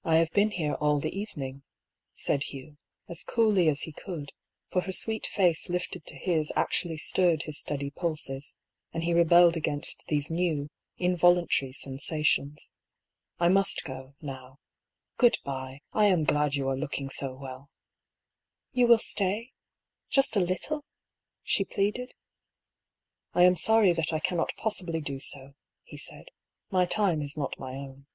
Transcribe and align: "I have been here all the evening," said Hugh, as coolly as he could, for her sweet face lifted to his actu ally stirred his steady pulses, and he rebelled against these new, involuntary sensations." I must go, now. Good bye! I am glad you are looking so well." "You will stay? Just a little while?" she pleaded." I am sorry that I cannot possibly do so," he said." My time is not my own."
"I 0.08 0.14
have 0.14 0.30
been 0.30 0.52
here 0.52 0.72
all 0.74 1.00
the 1.00 1.12
evening," 1.14 1.64
said 2.14 2.44
Hugh, 2.44 2.78
as 3.10 3.24
coolly 3.24 3.68
as 3.68 3.82
he 3.82 3.92
could, 3.92 4.32
for 4.70 4.82
her 4.82 4.92
sweet 4.92 5.26
face 5.26 5.68
lifted 5.68 6.06
to 6.06 6.14
his 6.16 6.50
actu 6.56 6.88
ally 6.88 6.96
stirred 6.96 7.42
his 7.42 7.58
steady 7.58 7.90
pulses, 7.90 8.54
and 8.92 9.02
he 9.04 9.12
rebelled 9.12 9.54
against 9.56 10.06
these 10.06 10.30
new, 10.30 10.70
involuntary 10.96 11.72
sensations." 11.74 12.72
I 13.40 13.48
must 13.48 13.84
go, 13.84 14.14
now. 14.22 14.60
Good 15.18 15.40
bye! 15.44 15.80
I 15.92 16.06
am 16.06 16.24
glad 16.24 16.54
you 16.54 16.68
are 16.68 16.76
looking 16.78 17.10
so 17.10 17.34
well." 17.34 17.68
"You 18.72 18.86
will 18.86 18.98
stay? 18.98 19.52
Just 20.08 20.36
a 20.36 20.40
little 20.40 20.76
while?" 20.76 20.84
she 21.42 21.64
pleaded." 21.66 22.14
I 23.34 23.42
am 23.42 23.56
sorry 23.56 23.92
that 23.92 24.12
I 24.14 24.20
cannot 24.20 24.56
possibly 24.56 25.02
do 25.02 25.18
so," 25.20 25.52
he 25.82 25.98
said." 25.98 26.30
My 26.70 26.86
time 26.86 27.20
is 27.20 27.36
not 27.36 27.58
my 27.58 27.72
own." 27.74 28.06